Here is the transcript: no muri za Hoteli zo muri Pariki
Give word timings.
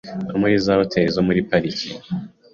no 0.27 0.35
muri 0.41 0.53
za 0.65 0.73
Hoteli 0.79 1.13
zo 1.15 1.21
muri 1.27 1.39
Pariki 1.49 1.89